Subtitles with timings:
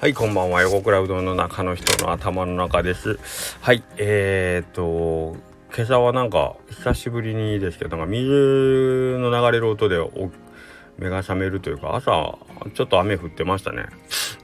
[0.00, 0.62] はい、こんばんは。
[0.62, 3.18] 横倉うどんの中の人の頭の中です。
[3.60, 5.36] はい、えー、っと、
[5.76, 9.98] 今朝はなんか久しぶりにですけど、なんか水の流れる音で
[10.96, 12.38] 目が覚めるというか、朝
[12.72, 13.88] ちょっと雨降ってましたね。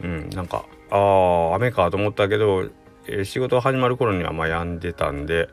[0.03, 2.69] うん、なんか、ああ、雨かと思ったけど、
[3.09, 5.49] えー、仕事始まる頃にはまあ止んでたんで、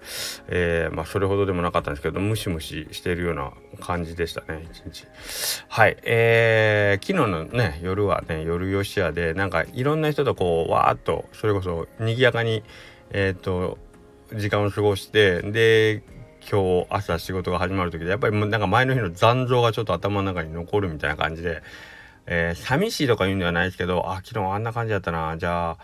[0.49, 3.53] えー、まあそれほどでもなかったんですけどムシムシしてるような
[3.83, 5.07] 感じでしたね一日。
[5.67, 12.63] はいえー、昨日のね夜はね夜よしやでなんかいろんな人とこうわーっとそれこそ賑やかに
[13.11, 13.77] えっ、と
[14.33, 16.03] 時間を過ごしてで
[16.49, 21.61] 今日朝仕事が始まる時でやっぱりなんか前の日の残像がちょっと頭の中に残るみたいな感じで
[22.25, 25.77] えー、寂しいとか言うんではないですけど、あ、昨日あんな感じだったな、じゃあ、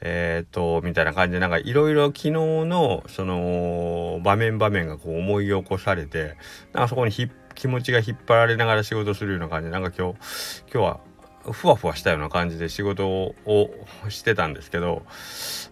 [0.00, 6.36] えー、っと、みたいな感じで、なんかいろいろ昨日の、その、場面場面がこう思い起こされて、
[6.72, 10.18] なんかそこにひ気持ちが引っ張られながら仕事するような感じ、なんか今日、
[10.72, 11.00] 今日は、
[11.52, 13.34] ふわふわしたような感じで仕事を
[14.08, 15.02] してたんですけど、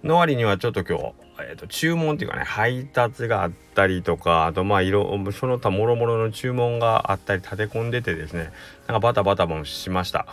[0.05, 8.53] の割にはちょっと今日、えーと、注文っていうかね配達があったりとかあとまあ色その他もろもろの注文があったり立て込んでてですね
[8.87, 10.27] なんかバタバタもしました。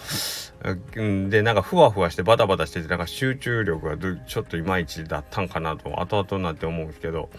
[1.29, 7.29] でなんかふわふわしてバタバタしててなんか集中力がちょっといまいちだったんかなと後々になって思うんですけど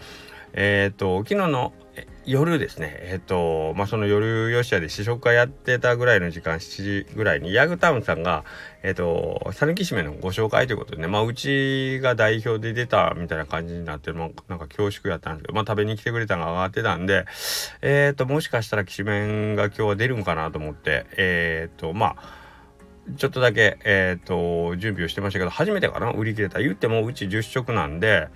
[0.53, 1.73] えっ、ー、と昨日の
[2.25, 8.43] 夜ですねえっ、とまあその夜よしやで試食会やってたぐらいの時間7時ぐらいにヤグタウンさんが
[8.83, 17.25] えっ、ー、と讃岐締めのご紹介ということでねまあうちが代表で出たみたいな感じになってまあなんか恐縮やったんですけどまあ食べに来てくれたのが上がってたんで
[17.81, 22.41] えっ、ともしかしたらきしめんが今日は出るんかなと思ってえっ、とまあ
[23.17, 26.59] ちょっとだけ、えっ、と、準備をしてましたけど、初めてかな売り切れた。
[26.59, 28.29] 言ってもうち10食なんで、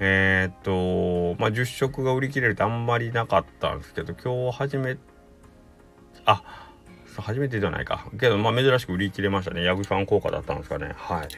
[0.00, 4.96] えー、っと、まあ、10食が売り切れるってあんまりなかったんですけど、今日初め、
[6.24, 6.42] あ、
[7.20, 8.06] 初めてではないか。
[8.18, 9.62] けど、まあ、珍しく売り切れましたね。
[9.62, 10.92] ヤグファン効果だったんですかね。
[10.96, 11.28] はい。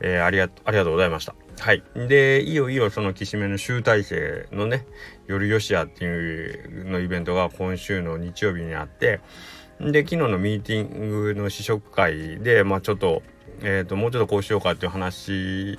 [0.00, 1.34] えー、ありが、ありがとうございました。
[1.58, 1.82] はい。
[1.94, 4.86] で、いよいよそのきしめの集大成のね、
[5.26, 9.20] 夜よしやっていうのイベントが今週の日曜日にあって、
[9.80, 13.22] で、昨日のミーティングの試食会で、まあ、ちょっと、
[13.62, 15.78] えっ、ー、と、もうちょっとこうしようかっていう話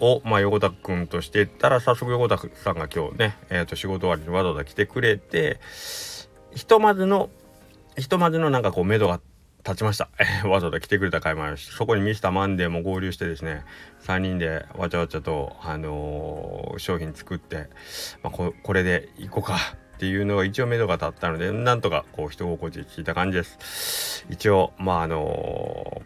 [0.00, 5.60] を、まあ、横田くんとしてったら、早速横田さんが今日ね、えっ、ー、と、仕事終わりにわざわざ来てくれて、
[6.54, 7.30] ひとまずの、
[7.96, 9.20] ひとまずのなんかこう、目処が
[9.66, 10.08] 立ちました。
[10.48, 13.64] わざわざ来てくれた回もあるし、そこにミスターマンデーも合流してですね、
[14.04, 17.68] 3人でわちゃわちゃと、あのー、商品作って、
[18.22, 19.56] まあ、ここれでいこうか
[19.96, 24.24] っていうのが一応目処が立ったので、なんとかこう、人心地聞いた感じです。
[24.30, 26.04] 一応、まあ、あのー、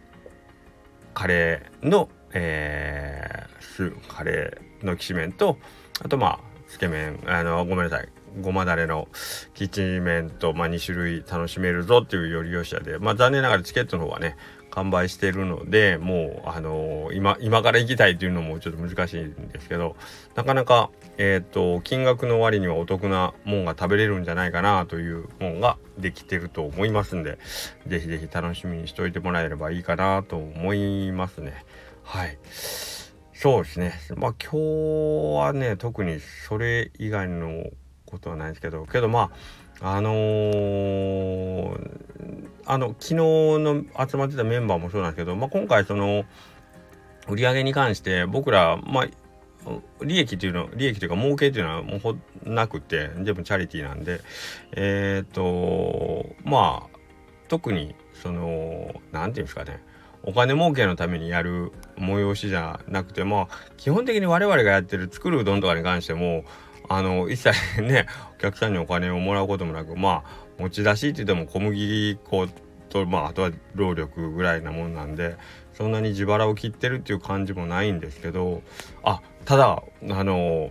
[1.12, 5.58] カレーの、えー、スカレーのきしめんと
[6.02, 8.08] あとまあつけ麺あのごめんなさい
[8.40, 9.08] ごまだれの
[9.54, 14.36] キッチン麺と、まあ、2種類楽しめるぞっていうよりよしやで、まあ、残念ながらチケットの方はね
[14.70, 19.96] 完売してるのでもうあのー、今今から行きたいっていうのもちょっと難しいんですけど
[20.36, 27.38] なかなかえっ、ー、と金額の割にはお得なもんが食べれるんじゃないかなというもんができてると思いますんで
[27.88, 31.64] 是非是非楽しみにしておいてもらえればいいかなと思いますね。
[32.10, 32.36] はい。
[33.32, 33.92] そうですね。
[34.16, 34.56] まあ今日
[35.38, 37.66] はね、特にそれ以外の
[38.04, 39.30] ことはないですけど、けどま
[39.80, 41.78] あ、あのー、
[42.66, 46.24] あの、昨日の集まってたメンバーもそうなんですけど、まあ今回その、
[47.28, 49.06] 売り上げに関して僕ら、まあ、
[50.02, 54.20] 利益っていうの利益というか儲けっていうのはもうほなくて全部チャリティーなんで
[54.72, 56.98] えっ、ー、とまあ
[57.48, 59.80] 特にその何て言うんですかね
[60.22, 66.44] お金儲けのためにやる催しじゃなくてまあ基本的に我々がやってる作るうどんとかに関しても
[66.88, 72.48] あの一切ねお客さんにお金をもらうこともなくまあ持ち出しって言っても小麦粉
[72.88, 75.36] とまああとは労力ぐらいなもんなんで
[75.72, 78.62] そんなに自腹を切ってるっていう感じもないんですけど
[79.02, 80.70] あただあの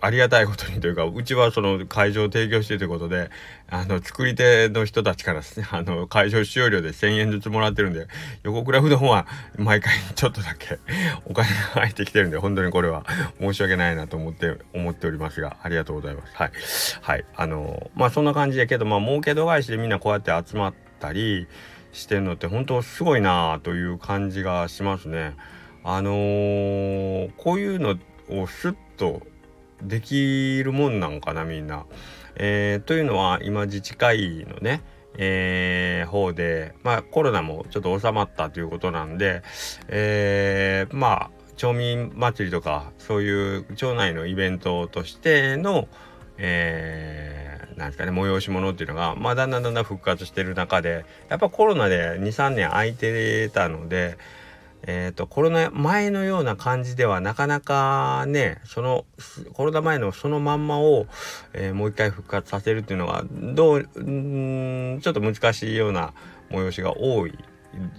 [0.00, 3.30] ありがたいことにというかうちはその会場を提供してということで
[3.68, 8.06] あの作り手の人たちからですねあの会場使用料で1,000円ずつもらってるんで
[8.42, 9.26] 横倉うどんは
[9.56, 10.78] 毎回ちょっとだけ
[11.24, 13.04] お金が入ってきてるんで本当にこれは
[13.40, 16.34] 申し訳ないなと思って思っておりますがありがとうございます。
[16.34, 16.52] はい。
[17.00, 17.24] はい。
[17.34, 21.46] あのまあそんな感じやけどまあ儲け度外視でみんなこうやって集まったり
[21.92, 25.34] してんのって本当すごいなという感じがしますね。
[25.82, 27.96] あのー、こういうの
[28.28, 29.22] をスッと
[29.82, 31.86] できるもんなんかなみんな。
[32.36, 34.82] えー、というのは今自治会のね
[35.18, 39.42] えー、方で、まあ、コロナもちょっと収まったということなんで、
[39.88, 45.88] えー、まあ町民祭りとかそういう町内のイベントとしての、
[46.36, 54.18] えー、なんですかね催し物っていうのが、まあ、だんだんだんだん復活してる中でやっぱコロナで23年空いてたので、
[54.86, 59.04] えーと、コロナ前のような感じではなかなかねその
[59.52, 61.06] コロナ前のそのまんまを、
[61.52, 66.14] えー、もう一回復活させるっていうのはどうんちょっと難しいような
[66.50, 67.36] 催しが多い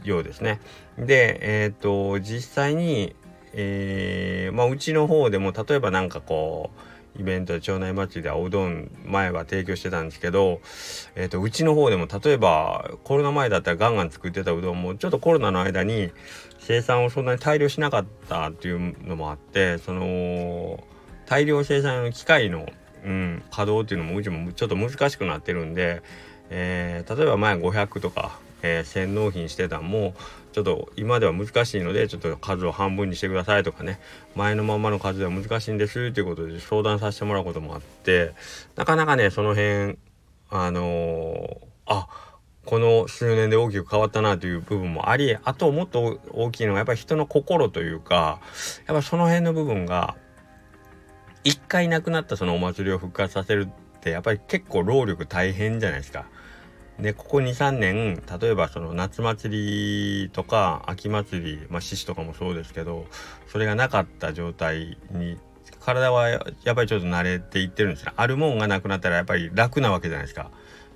[0.03, 0.59] ようですね。
[0.97, 3.15] でえっ、ー、と実際に、
[3.53, 10.61] えー、まあ、うちの方でも例えば何かこうイベントで町内祭りではおうどん前は提供してたんですけど、
[11.15, 16.11] えーと、うちの方でも例えばコロナ前だったらガンガン作ってたうどんもちょっとコロナの間に
[16.59, 20.83] 生産をそんなに大量しなかったっていうのもあってその
[21.25, 22.67] 大量生産の機械の、
[23.05, 26.01] うん、稼働っていうのもうちもちょっと難しくなってるんで、
[26.49, 30.13] えー、例えば前500とか、えー、1000納品してたんも
[30.51, 33.99] ちょっと今では難しいのでちょっと数を半分にしてくださいとかね
[34.35, 38.33] 前のままの数では難しいんですということで相談させてもらうこともあって
[38.75, 39.97] なかなかねその辺
[40.49, 42.07] あのー、あ
[42.65, 48.41] この数年で大きく変わったなという部分もありあともっと大きいのはやっぱり人の心というか
[48.87, 50.15] やっぱその辺の部分が
[51.43, 56.25] 一回なくなったそのお祭りを復活させるってやっぱり結構労力大変じゃないですか。
[56.99, 63.05] でここ23年例えばその夏祭りとか秋祭りまあ獅子とかもそうですけど
[63.47, 65.37] それがなかった状態に
[65.79, 68.11] 体はやっぱりちょっと慣れていってるんですね。
[68.15, 70.51] あるもんがなくなったらやっぱり楽なわけじゃないですか。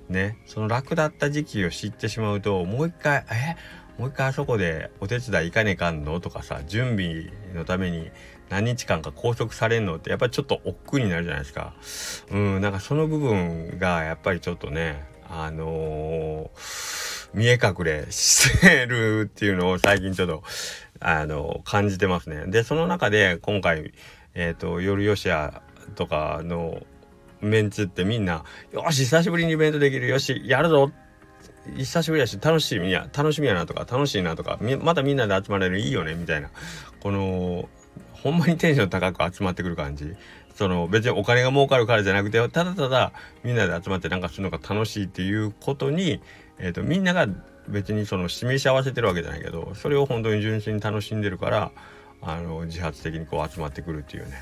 [0.08, 0.36] ね。
[0.44, 3.56] その楽だった時期を知ってしまうともう一回え？
[3.98, 6.20] もう一回あそこでお手伝い行かねえかんの？
[6.20, 8.10] とかさ準備のために
[8.50, 9.96] 何日間か拘束されんの？
[9.96, 11.74] ってやっぱりちょっと億劫になるじゃないですか。
[12.30, 15.04] うんなんかその部分がやっぱりちょっとね
[15.34, 20.42] あのー、見え隠れしてるっていうのを最近ちょっと、
[21.00, 22.44] あのー、感じてますね。
[22.48, 23.94] で、その中で今回、
[24.34, 25.62] えっ、ー、と、夜よしや
[25.94, 26.82] とかの
[27.40, 30.92] メンツってみんな、よし、久しぶりにイベントできる、よし、やるぞ。
[31.78, 36.50] 久しぶりやし楽しみや楽しみやなとか楽しいなとかまたみんなで集まれるいいよねみたいな。
[37.00, 37.68] この
[38.12, 40.14] ほんまにテンション高く集まってくる感じ。
[40.54, 43.12] その別にお金が儲かるからじゃなくてただただ
[43.42, 46.20] みんなで集まってなんかするのが楽しいっていうことに、
[46.58, 47.26] えーと、みんなが
[47.68, 51.72] 別にその示し合わせてるわけじゃないけどそれを本当に純粋に楽しんでるから
[52.20, 54.32] あの自発的にこう集まってくるっていうね。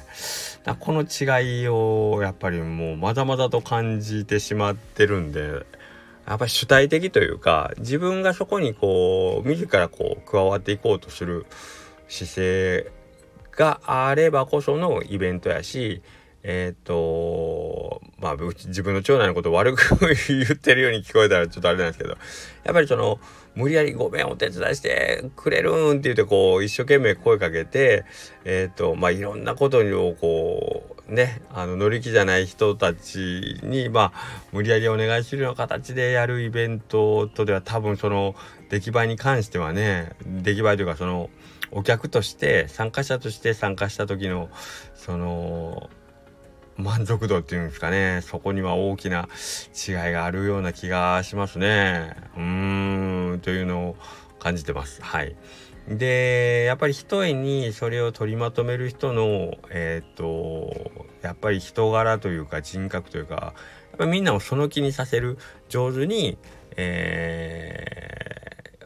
[0.65, 5.65] だこの違いをやっぱりもうまざまざと感じてしまってるんで
[6.27, 11.47] やっぱり主体的というか自分がそこにこう自らこう加わっていこうとする
[12.09, 12.93] 姿勢
[13.61, 16.01] があればこそのイベントやし
[16.43, 19.99] えっ、ー、とまあ自分の長男のこと悪く
[20.29, 22.17] 言ってるように聞こえたらちょっとあれなんですけど
[22.65, 23.21] やっぱりその
[23.55, 28.07] 無理やりごめんお手伝いしてくれるんって言ってこう一生懸命声かけて
[28.47, 38.35] えっ、ー、とまあいろんなことをこうねあの乗り気じゃない人たちにまあ無理やりお願いするような形でやるイベントとでは多分その
[38.71, 41.31] 出来栄えに関してはね出来栄えというかその
[41.73, 44.49] お客として参加者として参加した時の
[44.95, 45.91] その
[46.77, 49.29] 満足度っていうんですかねそこには大きな
[49.89, 52.17] 違いがあるような気がしますね。
[52.37, 53.97] うーんというのを
[54.39, 55.03] 感じてます。
[55.03, 55.37] はい。
[55.91, 60.73] でやっぱり一重にそれを取りまとめる人のえっ、と
[61.23, 63.53] やっぱり人柄というか人格というかや
[63.97, 65.37] っぱみんなをその気にさせる
[65.69, 66.39] 上手に
[66.77, 68.07] え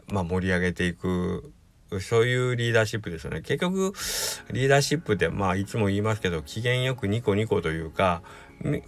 [0.07, 1.51] ー、まあ盛り上げていく
[2.01, 3.41] そういうリーダーシップですよね。
[3.41, 3.93] 結局、
[4.51, 8.21] リーダーシップって、まあ、いつも言いますけど、機嫌よくニコニコというか、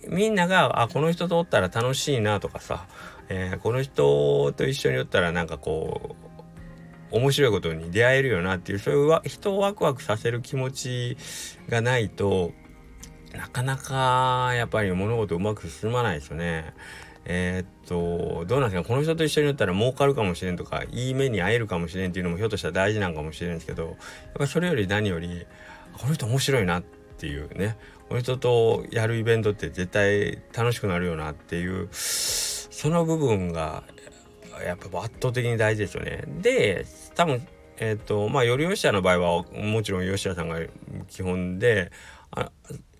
[0.10, 2.88] みんなが、あ、この人とおったら楽しいなとかさ、
[3.30, 6.26] えー、この人と一緒におったらなんかこう、
[7.12, 11.18] 面白いことに出会えるよなっていう、そういう人をワクワクさせる気持ち
[11.70, 12.54] がないと、
[13.34, 16.74] なかなかやっぱり物事うまく進まないですよね。
[17.30, 18.88] えー、っとどうなんですか？
[18.88, 23.96] この人と一緒になったら儲かるかもしれんとかいい目に会えるかもしれんっていうのもひょっとしたら大事なんかもしれんですけどやっ
[24.36, 25.46] ぱそれより何より
[25.92, 26.84] この人面白いなっ
[27.18, 27.76] ていうね
[28.08, 33.84] この人とやるイベントって絶対楽しくなるよなっていうその部分が
[34.64, 36.24] やっぱ圧倒的に大事ですよね。
[36.42, 36.86] で
[37.16, 37.48] 多分
[37.80, 40.60] えっ、とまあより吉田の場合はもちろん吉田さんが
[41.10, 41.92] 基本で
[42.32, 42.52] あ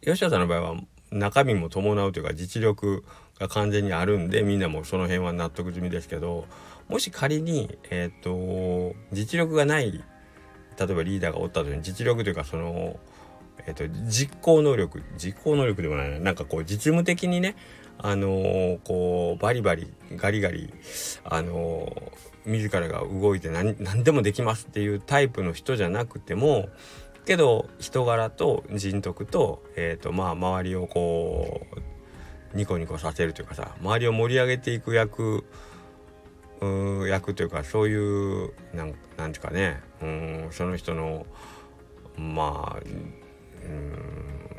[0.02, 0.76] 吉田さんの場合は
[1.12, 3.04] 中身も伴うというか実力
[3.40, 6.46] が完全にあるんでみんなもその辺は納得済みですけど
[6.90, 10.04] もし仮に、えっ、ー、と実力がない
[10.80, 13.00] 例えばリーダーがおった時に実力というかその、
[13.66, 16.32] え、ー、と実行能力実行能力でもないな。
[16.34, 17.56] んかこう実務的にね
[17.98, 20.74] あのー、こうバリバリガリガリ
[21.24, 21.92] あの
[22.46, 26.70] 自らが動いて何何でもできますっていうタイプの人じゃなくても
[27.26, 31.62] けど人柄と人徳と,、えーとまあ、周りをこ
[32.54, 35.46] うニコニコさせるというかさ周りを盛り上げていく役
[37.08, 37.96] 役というかそうい
[38.46, 41.26] うなんなんていうかねうんその人の
[42.18, 42.84] まあ
[43.66, 43.98] うん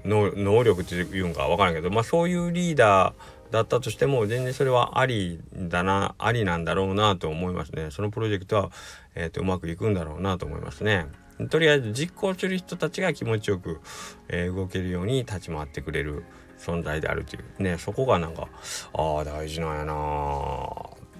[0.05, 7.91] 能力っていうんか分からんけど、まあ、そういうリーダーだったとしても全然それはありだなありなんだろうなと思いますね。
[7.91, 8.71] そのプロジェクトは、
[9.15, 11.07] えーと、うまくいくんだろうなと思いますね。
[11.51, 13.81] とりあえず実行する人たちが気持ちよく、
[14.29, 16.25] えー、動けるように立ち回ってくれる
[16.59, 17.63] 存在であるという。
[17.63, 18.49] ねそこがなんか
[18.93, 19.95] ああ大事なんやな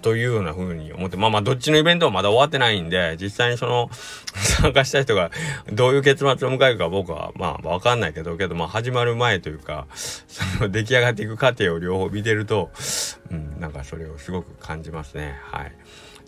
[0.01, 3.89] というような風に思って、まあまあどっちのイベントはまだ終わってないんで、実際にその
[4.33, 5.31] 参加した人が
[5.71, 12.71] どういう結末を迎えるか僕はまあわかんないけど、けどまあ始まる前というか、その出来上がっていく過程を両方見てると、
[13.31, 15.35] うん、なんかそれをすごく感じますね。
[15.51, 15.71] はい。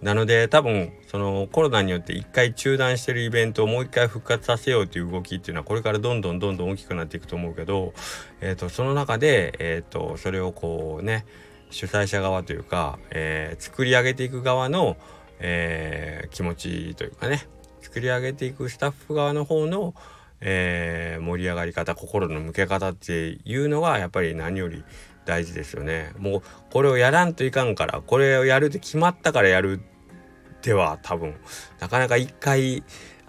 [0.01, 7.93] なので多分そのコロナによって一回中断してるイベントをもう一回復活させようという動きっていうのはこれからどんどんどんどん大きくなっていくと思うけど、
[8.41, 11.25] えっ、ー、とその中で、えっ、ー、とそれをこうね
[11.71, 14.97] 主催者側というか、えー、作り上げていく側の、
[15.39, 17.47] えー、気持ちというかね
[17.81, 19.93] 作り上げていくスタッフ側の方の、
[20.39, 24.83] えー、盛り上がり方心の向け方っていうのがやっぱり何より
[25.25, 26.13] 大事ですよね。
[26.17, 29.81] もうこれをやらんといかんからこれをやるって決まったからやる
[30.61, 31.35] では多分
[31.79, 32.83] なかなか一回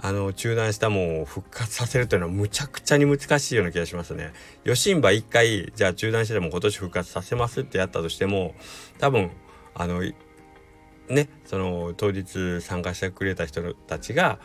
[0.04, 4.32] あの中断したもんを復活させるというのはむちゃくちゃに難しいような気がしますね。
[4.64, 8.56] ヨシンバ一回じゃあ中断してでも今年復活させますってやったとしても
[8.98, 9.30] 多分
[9.74, 10.02] あの
[11.08, 14.40] ねその当日参加してくれた人たちが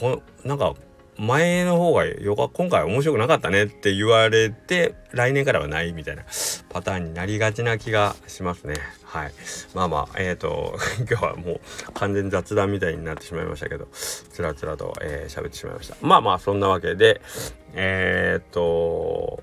[0.00, 0.74] こなんか
[1.18, 6.24] 前の方がよか今回面白くなかったねって言われて来年からはないみたいな
[6.70, 8.74] パターンになりがちな気がしますね。
[9.04, 9.32] はい。
[9.74, 10.76] まあまあ、えっ、ー、と、
[11.08, 11.60] 今日はもう
[11.92, 15.96] 完全雑談みたいになってしまいましたけど、つらつらと喋、えー、ってしまいました。
[16.02, 17.20] まあまあ、そんなわけで、
[17.74, 19.40] えっ、ー、と、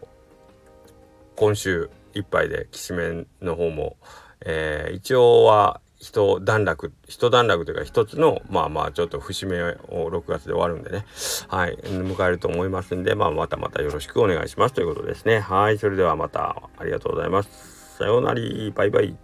[1.37, 3.95] 今週いっぱいで、きしめんの方も、
[4.41, 11.05] えー、一応は一段落一段落というか一つのまあまあちょっと節目を6月で終わるんでね。
[11.47, 11.77] はい。
[11.77, 15.39] 迎えると思いますんでまあまたまたよろしくお願いしますということですね。
[15.39, 15.77] はい。
[15.77, 17.97] それではまたありがとうございます。
[17.97, 18.41] さようなら。
[18.73, 19.15] バイバイ。